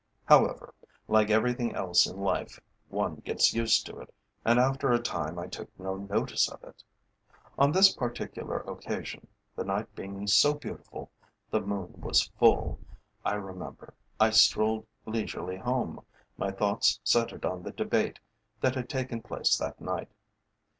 However, 0.25 0.73
like 1.07 1.29
everything 1.29 1.75
else 1.75 2.07
in 2.07 2.17
life, 2.17 2.59
one 2.89 3.17
gets 3.17 3.53
used 3.53 3.85
to 3.85 3.99
it, 3.99 4.11
and 4.43 4.57
after 4.57 4.91
a 4.91 4.97
time 4.97 5.37
I 5.37 5.45
took 5.45 5.69
no 5.79 5.95
notice 5.95 6.49
of 6.51 6.63
it. 6.63 6.83
On 7.59 7.71
this 7.71 7.93
particular 7.93 8.61
occasion, 8.61 9.27
the 9.55 9.63
night 9.63 9.93
being 9.93 10.25
so 10.25 10.55
beautiful, 10.55 11.11
the 11.51 11.61
moon 11.61 12.01
was 12.01 12.31
full, 12.39 12.79
I 13.23 13.35
remember, 13.35 13.93
I 14.19 14.31
strolled 14.31 14.87
leisurely 15.05 15.57
home, 15.57 16.03
my 16.35 16.49
thoughts 16.49 16.99
centred 17.03 17.45
on 17.45 17.61
the 17.61 17.71
debate 17.71 18.19
that 18.61 18.73
had 18.73 18.89
taken 18.89 19.21
place 19.21 19.55
that 19.59 19.79
night. 19.79 20.09